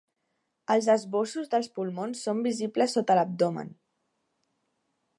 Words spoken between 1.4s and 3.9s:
dels pulmons són visibles sota l'abdomen.